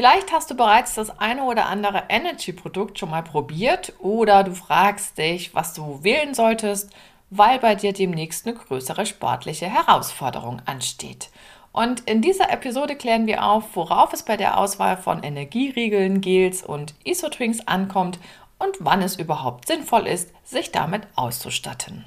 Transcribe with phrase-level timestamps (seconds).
[0.00, 5.18] Vielleicht hast du bereits das eine oder andere Energy-Produkt schon mal probiert oder du fragst
[5.18, 6.90] dich, was du wählen solltest,
[7.28, 11.28] weil bei dir demnächst eine größere sportliche Herausforderung ansteht.
[11.72, 16.62] Und in dieser Episode klären wir auf, worauf es bei der Auswahl von Energieriegeln, Gels
[16.62, 18.18] und Isotrinks ankommt
[18.58, 22.06] und wann es überhaupt sinnvoll ist, sich damit auszustatten.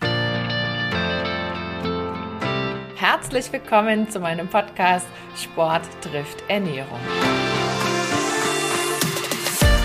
[2.96, 5.06] Herzlich willkommen zu meinem Podcast
[5.36, 7.00] Sport trifft Ernährung.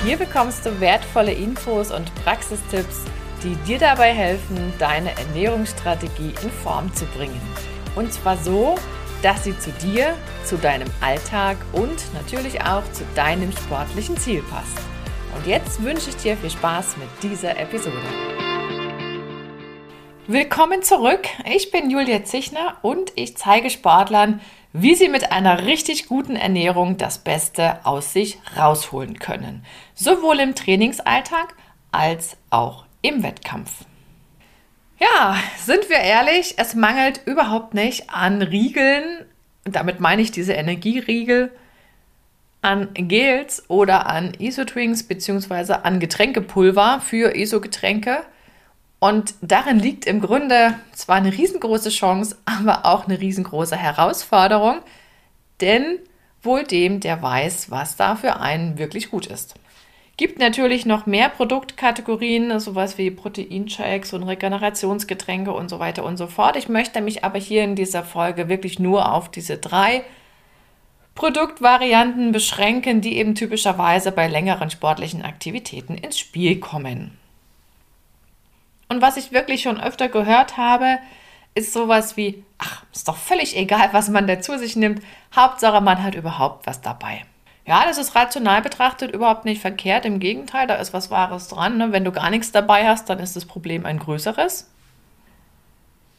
[0.08, 3.04] Hier bekommst du wertvolle Infos und Praxistipps,
[3.42, 7.38] die dir dabei helfen, deine Ernährungsstrategie in Form zu bringen.
[7.94, 8.76] Und zwar so,
[9.20, 10.14] dass sie zu dir,
[10.46, 14.78] zu deinem Alltag und natürlich auch zu deinem sportlichen Ziel passt.
[15.36, 18.00] Und jetzt wünsche ich dir viel Spaß mit dieser Episode.
[20.27, 21.27] Willkommen zurück.
[21.44, 24.40] Ich bin Julia Zichner und ich zeige Sportlern,
[24.72, 29.64] wie sie mit einer richtig guten Ernährung das Beste aus sich rausholen können.
[29.94, 31.54] Sowohl im Trainingsalltag
[31.91, 33.84] als auch im Wettkampf.
[34.98, 39.24] Ja, sind wir ehrlich, es mangelt überhaupt nicht an Riegeln,
[39.64, 41.52] damit meine ich diese Energieriegel,
[42.61, 45.74] an Gels oder an Isotwings bzw.
[45.84, 48.24] an Getränkepulver für Isogetränke.
[49.00, 54.80] Und darin liegt im Grunde zwar eine riesengroße Chance, aber auch eine riesengroße Herausforderung,
[55.60, 55.98] denn
[56.42, 59.55] wohl dem, der weiß, was da für einen wirklich gut ist.
[60.16, 66.27] Gibt natürlich noch mehr Produktkategorien, sowas wie Proteinshakes und Regenerationsgetränke und so weiter und so
[66.27, 66.56] fort.
[66.56, 70.02] Ich möchte mich aber hier in dieser Folge wirklich nur auf diese drei
[71.14, 77.16] Produktvarianten beschränken, die eben typischerweise bei längeren sportlichen Aktivitäten ins Spiel kommen.
[78.89, 80.98] Und was ich wirklich schon öfter gehört habe,
[81.55, 85.03] ist sowas wie, ach, ist doch völlig egal, was man da zu sich nimmt.
[85.34, 87.25] Hauptsache, man hat überhaupt was dabei.
[87.67, 90.06] Ja, das ist rational betrachtet überhaupt nicht verkehrt.
[90.06, 91.77] Im Gegenteil, da ist was Wahres dran.
[91.77, 91.92] Ne?
[91.92, 94.70] Wenn du gar nichts dabei hast, dann ist das Problem ein größeres.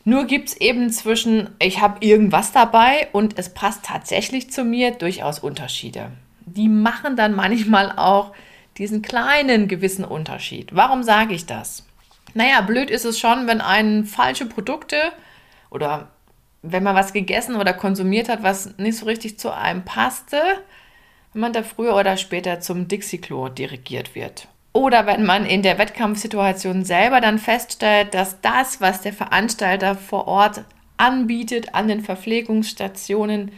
[0.03, 4.91] Nur gibt es eben zwischen, ich habe irgendwas dabei und es passt tatsächlich zu mir,
[4.91, 6.11] durchaus Unterschiede.
[6.45, 8.31] Die machen dann manchmal auch
[8.77, 10.75] diesen kleinen gewissen Unterschied.
[10.75, 11.85] Warum sage ich das?
[12.33, 14.97] Naja, blöd ist es schon, wenn einen falsche Produkte
[15.69, 16.09] oder
[16.61, 20.41] wenn man was gegessen oder konsumiert hat, was nicht so richtig zu einem passte,
[21.33, 24.47] wenn man da früher oder später zum Dixie-Klo dirigiert wird.
[24.73, 30.27] Oder wenn man in der Wettkampfsituation selber dann feststellt, dass das, was der Veranstalter vor
[30.27, 30.63] Ort
[30.97, 33.51] anbietet an den Verpflegungsstationen,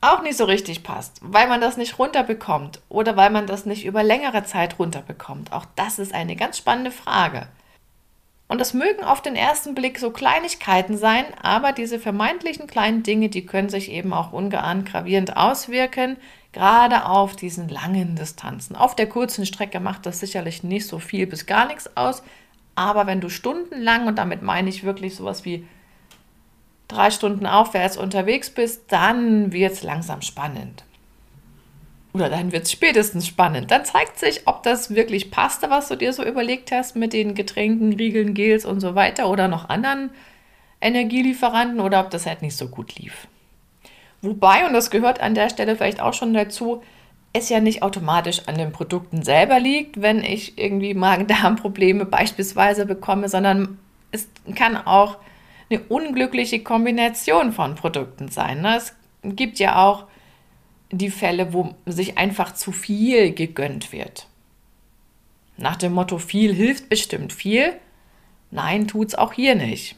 [0.00, 3.84] auch nicht so richtig passt, weil man das nicht runterbekommt oder weil man das nicht
[3.84, 5.52] über längere Zeit runterbekommt.
[5.52, 7.48] Auch das ist eine ganz spannende Frage.
[8.50, 13.28] Und das mögen auf den ersten Blick so Kleinigkeiten sein, aber diese vermeintlichen kleinen Dinge,
[13.28, 16.16] die können sich eben auch ungeahnt gravierend auswirken,
[16.50, 18.74] gerade auf diesen langen Distanzen.
[18.74, 22.24] Auf der kurzen Strecke macht das sicherlich nicht so viel bis gar nichts aus,
[22.74, 25.64] aber wenn du stundenlang, und damit meine ich wirklich sowas wie
[26.88, 30.82] drei Stunden aufwärts unterwegs bist, dann wird es langsam spannend
[32.12, 33.70] oder dann wird es spätestens spannend.
[33.70, 37.34] Dann zeigt sich, ob das wirklich passte, was du dir so überlegt hast mit den
[37.34, 40.10] Getränken, Riegeln, Gels und so weiter oder noch anderen
[40.80, 43.28] Energielieferanten oder ob das halt nicht so gut lief.
[44.22, 46.82] Wobei, und das gehört an der Stelle vielleicht auch schon dazu,
[47.32, 53.28] es ja nicht automatisch an den Produkten selber liegt, wenn ich irgendwie Magen-Darm-Probleme beispielsweise bekomme,
[53.28, 53.78] sondern
[54.10, 55.18] es kann auch
[55.70, 58.62] eine unglückliche Kombination von Produkten sein.
[58.62, 58.76] Ne?
[58.76, 60.06] Es gibt ja auch
[60.90, 64.26] die Fälle, wo sich einfach zu viel gegönnt wird.
[65.56, 67.72] Nach dem Motto, viel hilft bestimmt viel.
[68.50, 69.94] Nein, tut's auch hier nicht.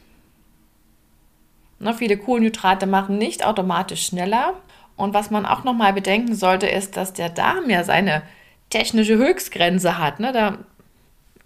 [1.79, 4.53] Na, viele Kohlenhydrate machen nicht automatisch schneller.
[4.95, 8.23] Und was man auch nochmal bedenken sollte, ist, dass der Darm ja seine
[8.69, 10.19] technische Höchstgrenze hat.
[10.19, 10.31] Ne?
[10.31, 10.59] Da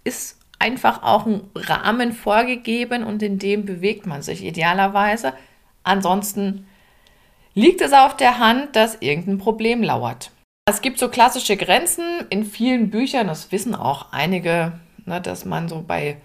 [0.04, 5.32] ist einfach auch ein Rahmen vorgegeben und in dem bewegt man sich idealerweise.
[5.82, 6.66] Ansonsten
[7.58, 10.30] liegt es auf der Hand, dass irgendein Problem lauert.
[10.64, 15.68] Es gibt so klassische Grenzen in vielen Büchern, das wissen auch einige, ne, dass man
[15.68, 16.18] so bei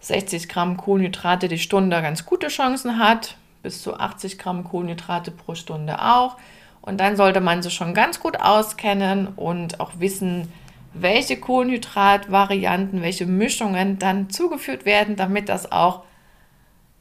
[0.00, 5.54] 60 Gramm Kohlenhydrate die Stunde ganz gute Chancen hat, bis zu 80 Gramm Kohlenhydrate pro
[5.54, 6.36] Stunde auch.
[6.82, 10.52] Und dann sollte man sich schon ganz gut auskennen und auch wissen,
[10.92, 16.02] welche Kohlenhydratvarianten, welche Mischungen dann zugeführt werden, damit das auch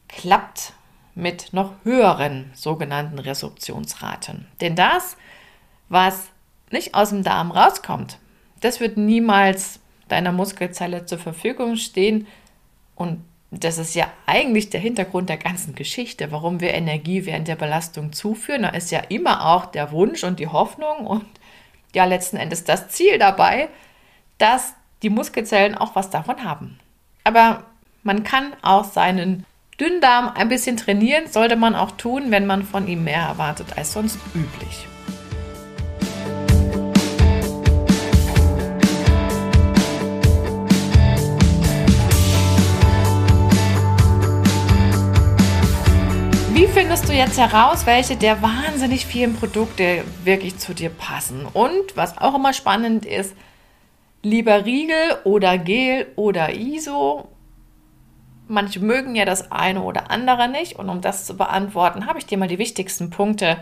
[0.08, 0.72] klappt
[1.16, 4.48] mit noch höheren sogenannten Resorptionsraten.
[4.62, 5.18] Denn das,
[5.90, 6.30] was
[6.72, 8.18] nicht aus dem Darm rauskommt,
[8.62, 12.28] das wird niemals deiner Muskelzelle zur Verfügung stehen.
[12.96, 17.56] Und das ist ja eigentlich der Hintergrund der ganzen Geschichte, warum wir Energie während der
[17.56, 18.64] Belastung zuführen.
[18.64, 21.26] Da ist ja immer auch der Wunsch und die Hoffnung und
[21.94, 23.70] ja letzten Endes das Ziel dabei,
[24.40, 24.74] dass
[25.04, 26.80] die Muskelzellen auch was davon haben.
[27.24, 27.66] Aber
[28.02, 29.46] man kann auch seinen
[29.80, 33.94] Dünndarm ein bisschen trainieren, sollte man auch tun, wenn man von ihm mehr erwartet als
[33.94, 34.88] sonst üblich.
[46.54, 51.48] Wie findest du jetzt heraus, welche der wahnsinnig vielen Produkte wirklich zu dir passen?
[51.52, 53.36] Und was auch immer spannend ist,
[54.22, 57.33] lieber Riegel oder Gel oder ISO?
[58.48, 60.78] Manche mögen ja das eine oder andere nicht.
[60.78, 63.58] Und um das zu beantworten, habe ich dir mal die wichtigsten Punkte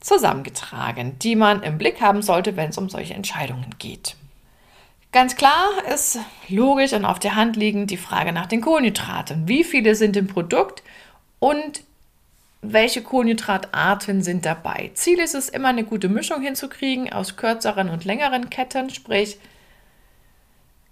[0.00, 4.16] zusammengetragen, die man im Blick haben sollte, wenn es um solche Entscheidungen geht.
[5.12, 6.18] Ganz klar ist
[6.48, 9.46] logisch und auf der Hand liegend die Frage nach den Kohlenhydraten.
[9.46, 10.82] Wie viele sind im Produkt
[11.38, 11.82] und
[12.62, 14.90] welche Kohlenhydratarten sind dabei.
[14.94, 19.38] Ziel ist es immer eine gute Mischung hinzukriegen aus kürzeren und längeren Ketten, sprich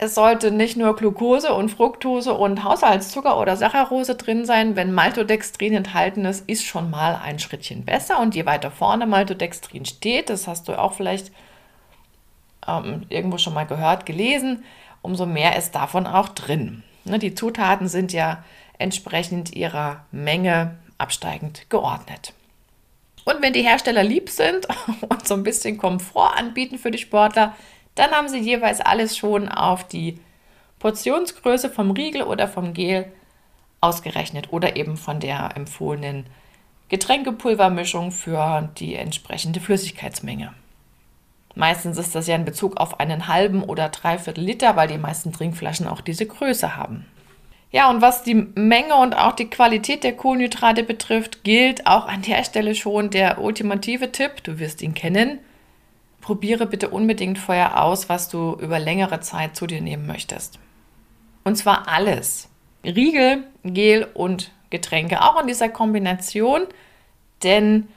[0.03, 4.75] es sollte nicht nur Glucose und Fructose und Haushaltszucker oder Saccharose drin sein.
[4.75, 8.19] Wenn Maltodextrin enthalten ist, ist schon mal ein Schrittchen besser.
[8.19, 11.31] Und je weiter vorne Maltodextrin steht, das hast du auch vielleicht
[12.67, 14.65] ähm, irgendwo schon mal gehört, gelesen,
[15.03, 16.83] umso mehr ist davon auch drin.
[17.05, 18.43] Ne, die Zutaten sind ja
[18.79, 22.33] entsprechend ihrer Menge absteigend geordnet.
[23.27, 24.67] Und wenn die Hersteller lieb sind
[25.11, 27.55] und so ein bisschen Komfort anbieten für die Sportler,
[27.95, 30.19] dann haben sie jeweils alles schon auf die
[30.79, 33.13] Portionsgröße vom Riegel oder vom Gel
[33.81, 36.27] ausgerechnet oder eben von der empfohlenen
[36.89, 40.53] Getränkepulvermischung für die entsprechende Flüssigkeitsmenge.
[41.55, 45.33] Meistens ist das ja in Bezug auf einen halben oder dreiviertel Liter, weil die meisten
[45.33, 47.07] Trinkflaschen auch diese Größe haben.
[47.73, 52.23] Ja, und was die Menge und auch die Qualität der Kohlenhydrate betrifft, gilt auch an
[52.23, 55.39] der Stelle schon der ultimative Tipp, du wirst ihn kennen.
[56.21, 60.59] Probiere bitte unbedingt vorher aus, was du über längere Zeit zu dir nehmen möchtest.
[61.45, 62.49] Und zwar alles.
[62.85, 66.63] Riegel, Gel und Getränke, auch in dieser Kombination,
[67.43, 67.89] denn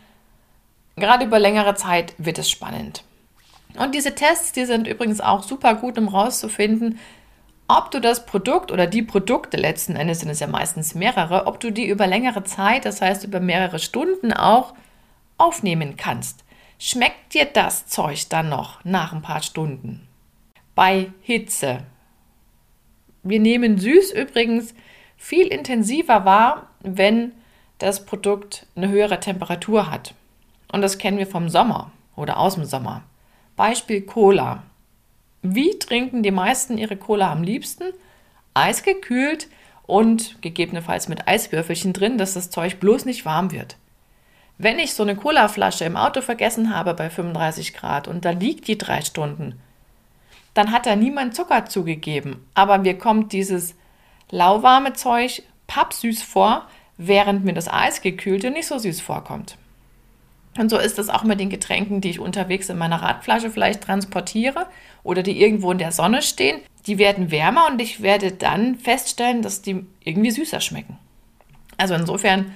[0.95, 3.03] gerade über längere Zeit wird es spannend.
[3.77, 6.99] Und diese Tests, die sind übrigens auch super gut, um rauszufinden,
[7.67, 11.59] ob du das Produkt oder die Produkte, letzten Endes sind es ja meistens mehrere, ob
[11.59, 14.73] du die über längere Zeit, das heißt über mehrere Stunden auch
[15.37, 16.43] aufnehmen kannst.
[16.79, 20.07] Schmeckt dir das Zeug dann noch nach ein paar Stunden?
[20.75, 21.83] Bei Hitze.
[23.23, 24.73] Wir nehmen süß übrigens
[25.15, 27.31] viel intensiver wahr, wenn
[27.77, 30.13] das Produkt eine höhere Temperatur hat.
[30.71, 33.03] Und das kennen wir vom Sommer oder aus dem Sommer.
[33.55, 34.63] Beispiel Cola.
[35.41, 37.93] Wie trinken die meisten ihre Cola am liebsten?
[38.53, 39.47] Eisgekühlt
[39.85, 43.77] und gegebenenfalls mit Eiswürfelchen drin, dass das Zeug bloß nicht warm wird.
[44.57, 48.67] Wenn ich so eine Colaflasche im Auto vergessen habe bei 35 Grad und da liegt
[48.67, 49.59] die drei Stunden,
[50.53, 52.45] dann hat da niemand Zucker zugegeben.
[52.53, 53.75] Aber mir kommt dieses
[54.29, 56.67] lauwarme Zeug pappsüß vor,
[56.97, 59.57] während mir das Eisgekühlte nicht so süß vorkommt.
[60.57, 63.81] Und so ist es auch mit den Getränken, die ich unterwegs in meiner Radflasche vielleicht
[63.81, 64.67] transportiere
[65.03, 66.59] oder die irgendwo in der Sonne stehen.
[66.85, 70.99] Die werden wärmer und ich werde dann feststellen, dass die irgendwie süßer schmecken.
[71.77, 72.53] Also insofern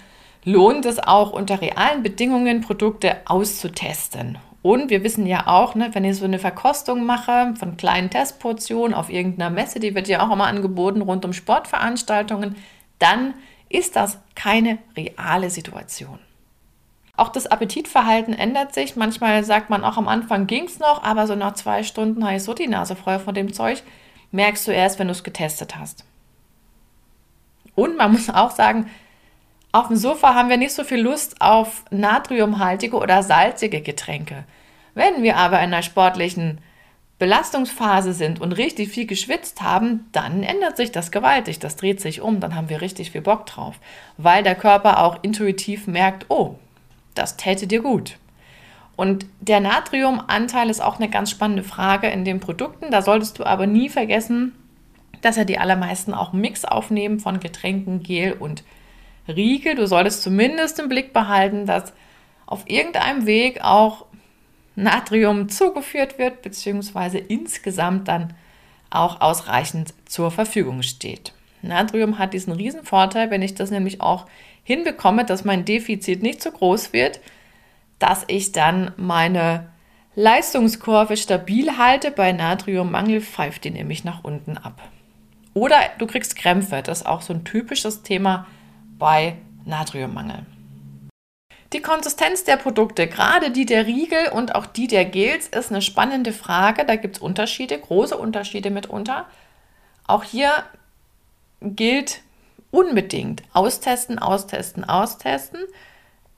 [0.47, 4.37] lohnt es auch unter realen Bedingungen Produkte auszutesten.
[4.61, 8.93] Und wir wissen ja auch, ne, wenn ich so eine Verkostung mache von kleinen Testportionen
[8.93, 12.55] auf irgendeiner Messe, die wird ja auch immer angeboten rund um Sportveranstaltungen,
[12.97, 13.33] dann
[13.67, 16.17] ist das keine reale Situation.
[17.17, 18.95] Auch das Appetitverhalten ändert sich.
[18.95, 22.37] Manchmal sagt man auch am Anfang ging es noch, aber so nach zwei Stunden habe
[22.37, 23.83] ich so die Nase voll von dem Zeug.
[24.31, 26.05] Merkst du erst, wenn du es getestet hast.
[27.75, 28.89] Und man muss auch sagen,
[29.71, 34.45] auf dem Sofa haben wir nicht so viel Lust auf natriumhaltige oder salzige Getränke.
[34.93, 36.59] Wenn wir aber in einer sportlichen
[37.19, 41.59] Belastungsphase sind und richtig viel geschwitzt haben, dann ändert sich das gewaltig.
[41.59, 43.75] Das dreht sich um, dann haben wir richtig viel Bock drauf,
[44.17, 46.55] weil der Körper auch intuitiv merkt, oh,
[47.15, 48.17] das täte dir gut.
[48.95, 52.89] Und der Natriumanteil ist auch eine ganz spannende Frage in den Produkten.
[52.89, 54.53] Da solltest du aber nie vergessen,
[55.21, 58.63] dass ja die allermeisten auch einen Mix aufnehmen von Getränken, Gel und
[59.27, 59.75] Riegel.
[59.75, 61.93] Du solltest zumindest im Blick behalten, dass
[62.45, 64.05] auf irgendeinem Weg auch
[64.75, 68.33] Natrium zugeführt wird, beziehungsweise insgesamt dann
[68.89, 71.33] auch ausreichend zur Verfügung steht.
[71.61, 74.27] Natrium hat diesen riesen Vorteil, wenn ich das nämlich auch
[74.63, 77.19] hinbekomme, dass mein Defizit nicht so groß wird,
[77.99, 79.67] dass ich dann meine
[80.15, 82.11] Leistungskurve stabil halte.
[82.11, 84.81] Bei Natriummangel pfeift die nämlich nach unten ab.
[85.53, 86.81] Oder du kriegst Krämpfe.
[86.83, 88.45] Das ist auch so ein typisches Thema
[88.97, 90.45] bei Natriummangel.
[91.73, 95.81] Die Konsistenz der Produkte, gerade die der Riegel und auch die der Gels, ist eine
[95.81, 96.85] spannende Frage.
[96.85, 99.25] Da gibt es Unterschiede, große Unterschiede mitunter.
[100.05, 100.51] Auch hier
[101.61, 102.21] gilt
[102.71, 105.59] unbedingt austesten, austesten, austesten.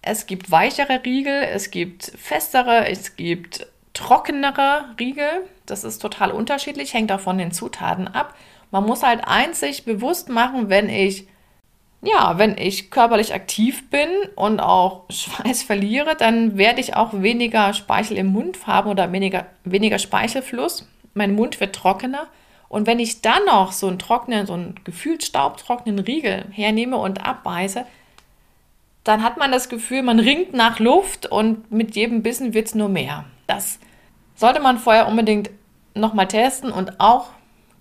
[0.01, 5.45] Es gibt weichere Riegel, es gibt festere, es gibt trockenere Riegel.
[5.65, 8.35] Das ist total unterschiedlich, hängt auch von den Zutaten ab.
[8.71, 11.27] Man muss halt eins sich bewusst machen, wenn ich
[12.01, 17.73] ja, wenn ich körperlich aktiv bin und auch Schweiß verliere, dann werde ich auch weniger
[17.73, 20.87] Speichel im Mund haben oder weniger, weniger Speichelfluss.
[21.13, 22.27] Mein Mund wird trockener.
[22.69, 27.25] Und wenn ich dann noch so einen trockenen, so einen gefühlt staubtrockenen Riegel hernehme und
[27.25, 27.83] abbeiße,
[29.03, 32.75] dann hat man das Gefühl, man ringt nach Luft und mit jedem Bissen wird es
[32.75, 33.25] nur mehr.
[33.47, 33.79] Das
[34.35, 35.49] sollte man vorher unbedingt
[35.95, 37.29] nochmal testen und auch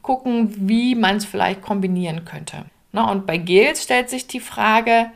[0.01, 2.65] gucken, wie man es vielleicht kombinieren könnte.
[2.99, 5.13] Na, und bei Gels stellt sich die Frage,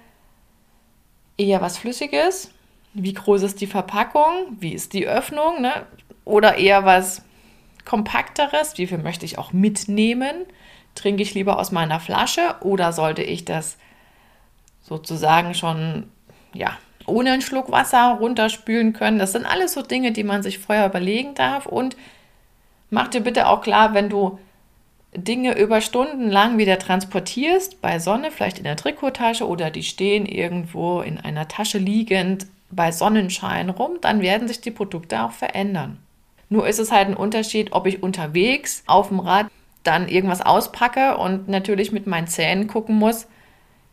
[1.36, 2.52] eher was Flüssiges,
[2.94, 5.84] wie groß ist die Verpackung, wie ist die Öffnung, ne?
[6.24, 7.22] oder eher was
[7.84, 10.44] Kompakteres, wie viel möchte ich auch mitnehmen,
[10.94, 12.54] trinke ich lieber aus meiner Flasche?
[12.60, 13.78] Oder sollte ich das
[14.82, 16.08] sozusagen schon,
[16.54, 19.18] ja, ohne einen Schluck Wasser runterspülen können.
[19.18, 21.66] Das sind alles so Dinge, die man sich vorher überlegen darf.
[21.66, 21.96] Und
[22.90, 24.38] mach dir bitte auch klar, wenn du
[25.14, 30.25] Dinge über Stunden lang wieder transportierst, bei Sonne, vielleicht in der Trikottasche oder die stehen
[30.25, 35.99] irgendwo in einer Tasche liegend bei Sonnenschein rum, dann werden sich die Produkte auch verändern.
[36.49, 39.49] Nur ist es halt ein Unterschied, ob ich unterwegs auf dem Rad
[39.85, 43.26] dann irgendwas auspacke und natürlich mit meinen Zähnen gucken muss,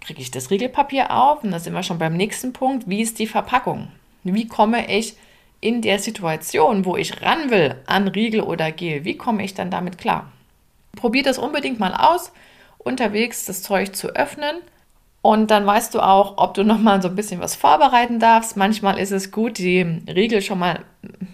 [0.01, 1.43] kriege ich das Riegelpapier auf?
[1.43, 2.87] Und da sind wir schon beim nächsten Punkt.
[2.87, 3.89] Wie ist die Verpackung?
[4.23, 5.15] Wie komme ich
[5.61, 9.71] in der Situation, wo ich ran will an Riegel oder Gel, wie komme ich dann
[9.71, 10.31] damit klar?
[10.95, 12.31] Probier das unbedingt mal aus,
[12.77, 14.57] unterwegs das Zeug zu öffnen.
[15.21, 18.55] Und dann weißt du auch, ob du noch mal so ein bisschen was vorbereiten darfst.
[18.55, 20.85] Manchmal ist es gut, die Riegel schon mal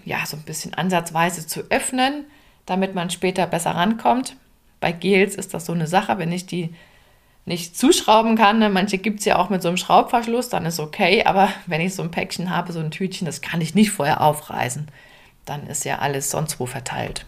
[0.05, 2.25] ja, so ein bisschen ansatzweise zu öffnen,
[2.65, 4.35] damit man später besser rankommt.
[4.79, 6.73] Bei Gels ist das so eine Sache, wenn ich die
[7.45, 8.59] nicht zuschrauben kann.
[8.59, 8.69] Ne?
[8.69, 11.23] Manche gibt es ja auch mit so einem Schraubverschluss, dann ist okay.
[11.25, 14.21] Aber wenn ich so ein Päckchen habe, so ein Tütchen, das kann ich nicht vorher
[14.21, 14.87] aufreißen.
[15.45, 17.25] Dann ist ja alles sonst wo verteilt.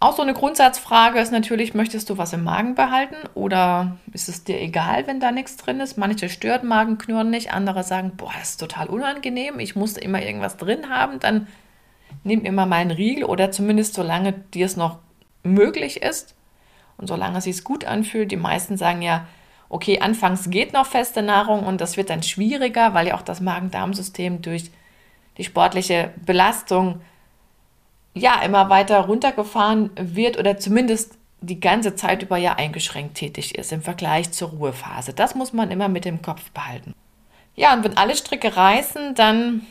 [0.00, 4.44] Auch so eine Grundsatzfrage ist natürlich, möchtest du was im Magen behalten oder ist es
[4.44, 5.98] dir egal, wenn da nichts drin ist?
[5.98, 10.56] Manche stört Magenknurren nicht, andere sagen, boah, das ist total unangenehm, ich musste immer irgendwas
[10.56, 11.48] drin haben, dann
[12.22, 14.98] nimm immer mal einen Riegel oder zumindest solange dir es noch
[15.42, 16.36] möglich ist.
[16.96, 19.26] Und solange es sich gut anfühlt, die meisten sagen ja,
[19.68, 23.40] okay, anfangs geht noch feste Nahrung und das wird dann schwieriger, weil ja auch das
[23.40, 24.70] Magen-Darm-System durch
[25.38, 27.00] die sportliche Belastung
[28.14, 33.72] ja immer weiter runtergefahren wird oder zumindest die ganze Zeit über ja eingeschränkt tätig ist
[33.72, 35.12] im Vergleich zur Ruhephase.
[35.12, 36.94] Das muss man immer mit dem Kopf behalten.
[37.54, 39.62] Ja, und wenn alle Stricke reißen, dann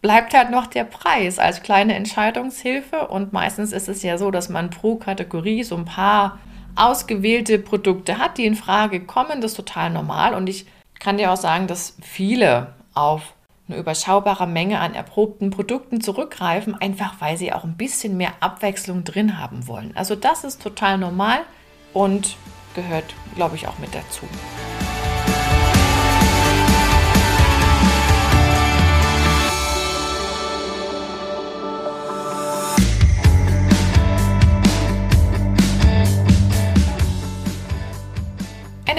[0.00, 3.08] bleibt halt noch der Preis als kleine Entscheidungshilfe.
[3.08, 6.38] Und meistens ist es ja so, dass man pro Kategorie so ein paar
[6.76, 9.40] ausgewählte Produkte hat, die in Frage kommen.
[9.40, 10.34] Das ist total normal.
[10.34, 10.66] Und ich
[10.98, 13.33] kann dir auch sagen, dass viele auf
[13.68, 19.04] eine überschaubare Menge an erprobten Produkten zurückgreifen, einfach weil sie auch ein bisschen mehr Abwechslung
[19.04, 19.92] drin haben wollen.
[19.96, 21.40] Also das ist total normal
[21.92, 22.36] und
[22.74, 24.26] gehört, glaube ich, auch mit dazu.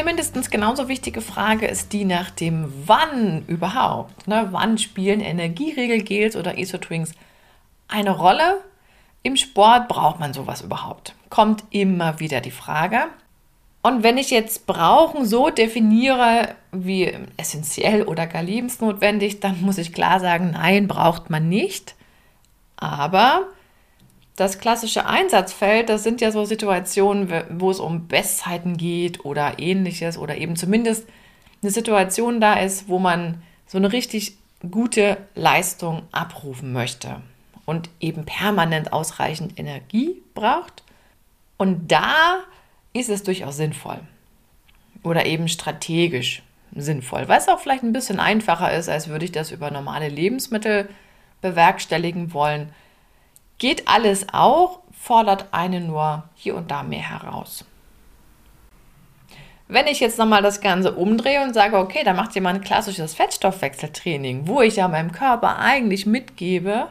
[0.04, 4.28] Mindestens genauso wichtige Frage ist die nach dem Wann überhaupt.
[4.28, 4.48] Ne?
[4.52, 7.14] Wann spielen Energieregelgels oder Isotwings
[7.88, 8.62] eine Rolle?
[9.24, 11.16] Im Sport braucht man sowas überhaupt?
[11.30, 13.06] Kommt immer wieder die Frage.
[13.82, 19.94] Und wenn ich jetzt brauchen so definiere wie essentiell oder gar lebensnotwendig, dann muss ich
[19.94, 21.96] klar sagen, nein, braucht man nicht.
[22.78, 23.48] Aber
[24.36, 30.18] das klassische Einsatzfeld, das sind ja so Situationen, wo es um Bestzeiten geht oder ähnliches
[30.18, 31.08] oder eben zumindest
[31.62, 34.38] eine Situation da ist, wo man so eine richtig
[34.70, 37.22] gute Leistung abrufen möchte
[37.66, 40.84] und eben permanent ausreichend Energie braucht.
[41.58, 42.40] Und da
[42.94, 44.00] ist es durchaus sinnvoll
[45.04, 46.42] oder eben strategisch
[46.76, 50.90] sinnvoll, was auch vielleicht ein bisschen einfacher ist, als würde ich das über normale Lebensmittel
[51.42, 52.70] bewerkstelligen wollen.
[53.58, 57.66] Geht alles auch, fordert einen nur hier und da mehr heraus.
[59.68, 63.16] Wenn ich jetzt nochmal das Ganze umdrehe und sage, okay, da macht jemand ein klassisches
[63.16, 66.88] Fettstoffwechseltraining, wo ich ja meinem Körper eigentlich mitgebe,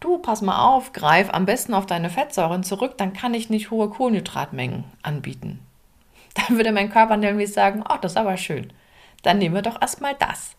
[0.00, 3.70] du pass mal auf, greif am besten auf deine Fettsäuren zurück, dann kann ich nicht
[3.70, 5.60] hohe Kohlenhydratmengen anbieten.
[6.34, 8.72] Dann würde mein Körper nämlich sagen, oh, das ist aber schön.
[9.22, 10.56] Dann nehmen wir doch erstmal das.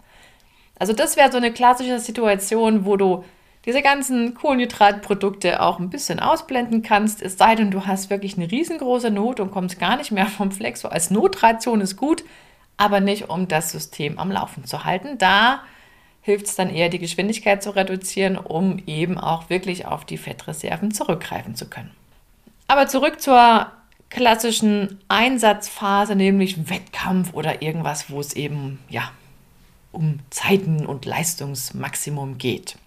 [0.77, 3.23] Also das wäre so eine klassische Situation, wo du
[3.65, 8.51] diese ganzen Kohlenhydratprodukte auch ein bisschen ausblenden kannst, es sei denn, du hast wirklich eine
[8.51, 10.81] riesengroße Not und kommst gar nicht mehr vom Flex.
[10.81, 12.23] So als Notration ist gut,
[12.75, 15.17] aber nicht, um das System am Laufen zu halten.
[15.17, 15.61] Da
[16.21, 20.91] hilft es dann eher, die Geschwindigkeit zu reduzieren, um eben auch wirklich auf die Fettreserven
[20.91, 21.91] zurückgreifen zu können.
[22.67, 23.71] Aber zurück zur
[24.09, 29.11] klassischen Einsatzphase, nämlich Wettkampf oder irgendwas, wo es eben ja
[29.91, 32.77] um Zeiten und Leistungsmaximum geht.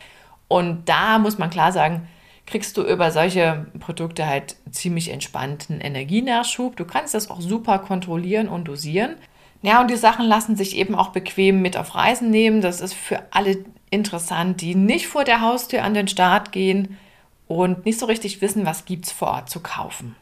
[0.49, 2.09] Und da muss man klar sagen,
[2.47, 6.77] kriegst du über solche Produkte halt ziemlich entspannten Energienachschub.
[6.77, 9.17] Du kannst das auch super kontrollieren und dosieren.
[9.63, 12.61] Ja, und die Sachen lassen sich eben auch bequem mit auf Reisen nehmen.
[12.61, 16.99] Das ist für alle interessant, die nicht vor der Haustür an den Start gehen
[17.49, 20.15] und nicht so richtig wissen, was gibt es vor Ort zu kaufen.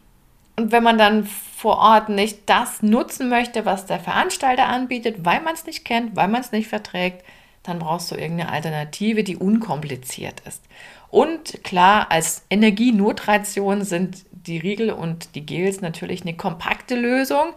[0.56, 5.40] Und wenn man dann vor Ort nicht das nutzen möchte, was der Veranstalter anbietet, weil
[5.40, 7.24] man es nicht kennt, weil man es nicht verträgt,
[7.64, 10.62] dann brauchst du irgendeine Alternative, die unkompliziert ist.
[11.10, 17.54] Und klar, als Energienotration sind die Riegel und die Gels natürlich eine kompakte Lösung,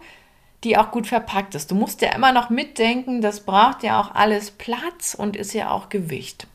[0.64, 1.70] die auch gut verpackt ist.
[1.70, 5.70] Du musst ja immer noch mitdenken, das braucht ja auch alles Platz und ist ja
[5.70, 6.46] auch Gewicht.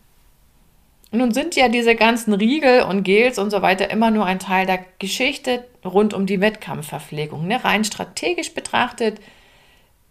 [1.11, 4.65] Nun sind ja diese ganzen Riegel und Gels und so weiter immer nur ein Teil
[4.65, 7.47] der Geschichte rund um die Wettkampfverpflegung.
[7.47, 7.63] Ne?
[7.63, 9.19] Rein strategisch betrachtet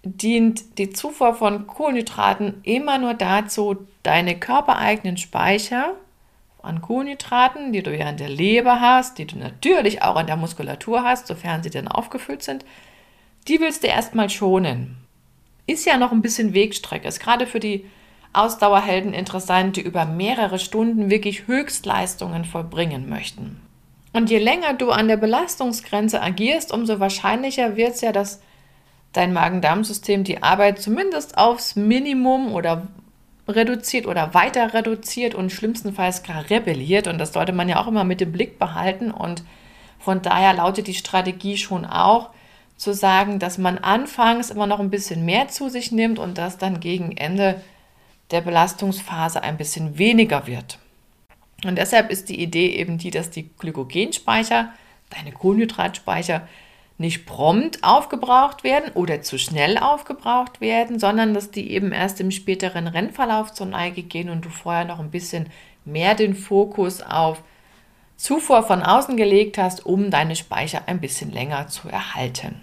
[0.05, 5.95] dient die Zufuhr von Kohlenhydraten immer nur dazu, deine körpereigenen Speicher
[6.63, 10.37] an Kohlenhydraten, die du ja in der Leber hast, die du natürlich auch in der
[10.37, 12.65] Muskulatur hast, sofern sie denn aufgefüllt sind,
[13.49, 14.97] die willst du erstmal schonen.
[15.67, 17.87] Ist ja noch ein bisschen Wegstrecke, ist gerade für die
[18.33, 23.61] Ausdauerhelden interessant, die über mehrere Stunden wirklich Höchstleistungen vollbringen möchten.
[24.13, 28.41] Und je länger du an der Belastungsgrenze agierst, umso wahrscheinlicher wird es ja, dass
[29.13, 32.89] dein Magen-Darm-System die Arbeit zumindest aufs Minimum oder
[33.49, 37.07] reduziert oder weiter reduziert und schlimmstenfalls gar rebelliert.
[37.07, 39.11] Und das sollte man ja auch immer mit dem Blick behalten.
[39.11, 39.43] Und
[39.99, 42.31] von daher lautet die Strategie schon auch,
[42.77, 46.59] zu sagen, dass man anfangs immer noch ein bisschen mehr zu sich nimmt und das
[46.59, 47.61] dann gegen Ende
[48.33, 50.79] der Belastungsphase ein bisschen weniger wird.
[51.65, 54.73] Und deshalb ist die Idee eben die, dass die Glykogenspeicher,
[55.11, 56.49] deine Kohlenhydratspeicher,
[56.99, 62.31] nicht prompt aufgebraucht werden oder zu schnell aufgebraucht werden, sondern dass die eben erst im
[62.31, 65.49] späteren Rennverlauf zur Neige gehen und du vorher noch ein bisschen
[65.85, 67.43] mehr den Fokus auf
[68.17, 72.61] Zufuhr von außen gelegt hast, um deine Speicher ein bisschen länger zu erhalten.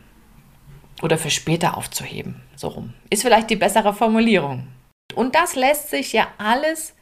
[1.02, 2.42] Oder für später aufzuheben.
[2.56, 2.94] So rum.
[3.10, 4.68] Ist vielleicht die bessere Formulierung.
[5.16, 6.94] Und das lässt sich ja alles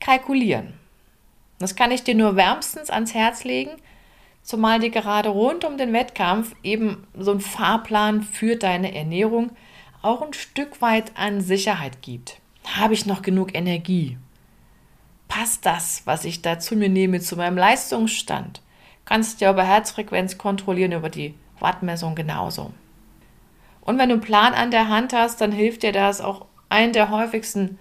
[0.00, 0.74] kalkulieren.
[1.58, 3.72] Das kann ich dir nur wärmstens ans Herz legen,
[4.42, 9.50] zumal dir gerade rund um den Wettkampf eben so ein Fahrplan für deine Ernährung
[10.02, 12.40] auch ein Stück weit an Sicherheit gibt.
[12.64, 14.18] Habe ich noch genug Energie?
[15.26, 18.62] Passt das, was ich da zu mir nehme, zu meinem Leistungsstand?
[19.04, 22.72] Kannst du ja über Herzfrequenz kontrollieren, über die Wattmessung genauso.
[23.80, 26.92] Und wenn du einen Plan an der Hand hast, dann hilft dir das auch einen
[26.92, 27.78] der häufigsten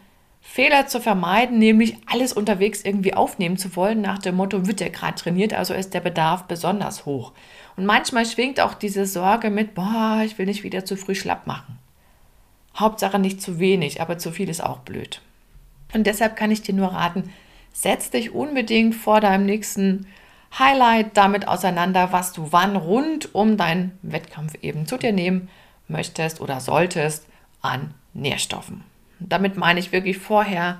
[0.49, 4.89] Fehler zu vermeiden, nämlich alles unterwegs irgendwie aufnehmen zu wollen, nach dem Motto, wird der
[4.89, 7.33] gerade trainiert, also ist der Bedarf besonders hoch.
[7.75, 11.45] Und manchmal schwingt auch diese Sorge mit, boah, ich will nicht wieder zu früh schlapp
[11.45, 11.77] machen.
[12.75, 15.21] Hauptsache nicht zu wenig, aber zu viel ist auch blöd.
[15.93, 17.31] Und deshalb kann ich dir nur raten,
[17.73, 20.07] setz dich unbedingt vor deinem nächsten
[20.57, 25.49] Highlight damit auseinander, was du wann rund um deinen Wettkampf eben zu dir nehmen
[25.87, 27.27] möchtest oder solltest
[27.61, 28.83] an Nährstoffen.
[29.19, 30.79] Damit meine ich wirklich vorher,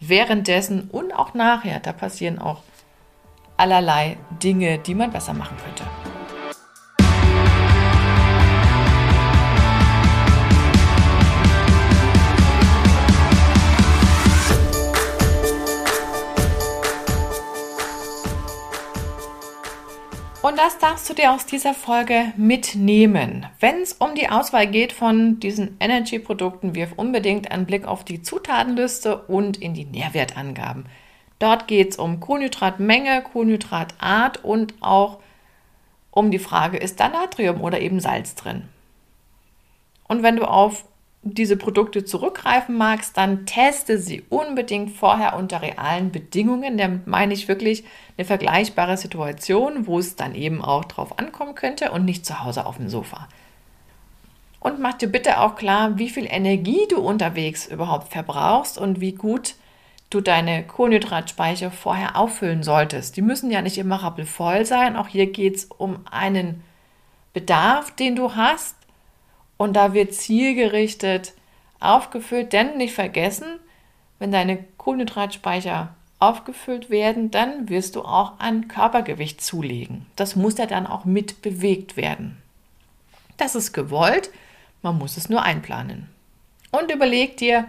[0.00, 1.80] währenddessen und auch nachher.
[1.80, 2.62] Da passieren auch
[3.56, 5.84] allerlei Dinge, die man besser machen könnte.
[20.42, 23.46] Und das darfst du dir aus dieser Folge mitnehmen.
[23.58, 28.22] Wenn es um die Auswahl geht von diesen Energy-Produkten, wirf unbedingt einen Blick auf die
[28.22, 30.86] Zutatenliste und in die Nährwertangaben.
[31.38, 35.18] Dort geht es um Kohlenhydratmenge, Kohlenhydratart und auch
[36.10, 38.68] um die Frage, ist da Natrium oder eben Salz drin?
[40.08, 40.84] Und wenn du auf
[41.34, 46.78] diese Produkte zurückgreifen magst, dann teste sie unbedingt vorher unter realen Bedingungen.
[46.78, 47.84] Damit meine ich wirklich
[48.16, 52.66] eine vergleichbare Situation, wo es dann eben auch drauf ankommen könnte und nicht zu Hause
[52.66, 53.28] auf dem Sofa.
[54.60, 59.12] Und mach dir bitte auch klar, wie viel Energie du unterwegs überhaupt verbrauchst und wie
[59.12, 59.54] gut
[60.10, 63.16] du deine Kohlenhydratspeicher vorher auffüllen solltest.
[63.16, 64.96] Die müssen ja nicht immer rappelvoll sein.
[64.96, 66.62] Auch hier geht es um einen
[67.32, 68.76] Bedarf, den du hast
[69.56, 71.32] und da wird zielgerichtet
[71.80, 73.46] aufgefüllt, denn nicht vergessen,
[74.18, 80.06] wenn deine Kohlenhydratspeicher aufgefüllt werden, dann wirst du auch an Körpergewicht zulegen.
[80.16, 82.38] Das muss ja dann auch mit bewegt werden.
[83.36, 84.30] Das ist gewollt,
[84.82, 86.08] man muss es nur einplanen.
[86.72, 87.68] Und überleg dir,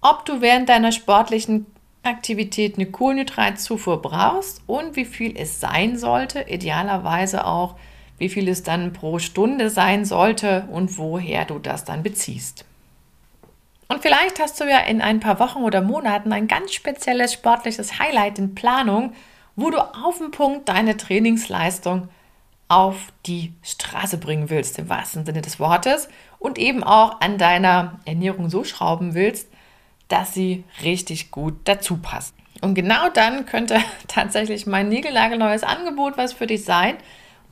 [0.00, 1.66] ob du während deiner sportlichen
[2.04, 7.76] Aktivität eine Kohlenhydratzufuhr brauchst und wie viel es sein sollte, idealerweise auch,
[8.18, 12.64] wie viel es dann pro Stunde sein sollte und woher du das dann beziehst.
[13.88, 17.98] Und vielleicht hast du ja in ein paar Wochen oder Monaten ein ganz spezielles sportliches
[17.98, 19.12] Highlight in Planung,
[19.54, 22.08] wo du auf den Punkt deine Trainingsleistung
[22.68, 28.00] auf die Straße bringen willst, im wahrsten Sinne des Wortes, und eben auch an deiner
[28.06, 29.48] Ernährung so schrauben willst,
[30.08, 32.34] dass sie richtig gut dazu passt.
[32.62, 36.96] Und genau dann könnte tatsächlich mein niegelnagelneues Angebot was für dich sein.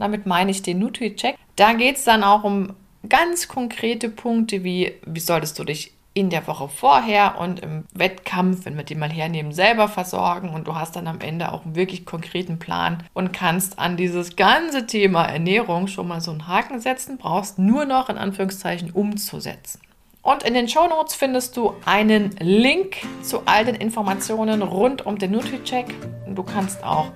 [0.00, 1.36] Damit meine ich den Nutri-Check.
[1.56, 2.72] Da geht es dann auch um
[3.08, 8.64] ganz konkrete Punkte wie, wie solltest du dich in der Woche vorher und im Wettkampf,
[8.64, 11.76] wenn wir die mal hernehmen, selber versorgen und du hast dann am Ende auch einen
[11.76, 16.80] wirklich konkreten Plan und kannst an dieses ganze Thema Ernährung schon mal so einen Haken
[16.80, 19.80] setzen, brauchst nur noch in Anführungszeichen umzusetzen.
[20.22, 25.18] Und in den Show Notes findest du einen Link zu all den Informationen rund um
[25.18, 25.94] den Nutri-Check.
[26.34, 27.12] Du kannst auch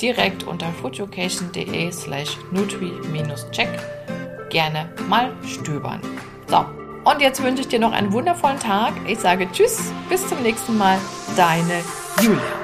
[0.00, 3.68] direkt unter foodeducation.de slash nutri-check
[4.50, 6.00] gerne mal stöbern.
[6.48, 6.64] So,
[7.04, 8.94] und jetzt wünsche ich dir noch einen wundervollen Tag.
[9.06, 10.98] Ich sage Tschüss, bis zum nächsten Mal,
[11.36, 11.82] deine
[12.20, 12.55] Julia.